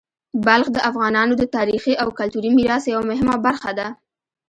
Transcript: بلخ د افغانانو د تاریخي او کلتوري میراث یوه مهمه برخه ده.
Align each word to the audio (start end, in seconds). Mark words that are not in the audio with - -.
بلخ 0.45 0.67
د 0.73 0.77
افغانانو 0.89 1.33
د 1.37 1.43
تاریخي 1.55 1.93
او 2.03 2.07
کلتوري 2.19 2.49
میراث 2.57 2.83
یوه 2.93 3.03
مهمه 3.11 3.35
برخه 3.45 3.71
ده. 3.79 3.87